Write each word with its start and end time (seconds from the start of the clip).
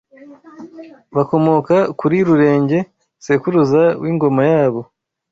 bakomoka 1.15 1.75
kuri 1.99 2.17
Rurenge 2.27 2.79
sekuruza 3.25 3.83
w’Ingoma 4.01 4.43
yabo 4.51 4.81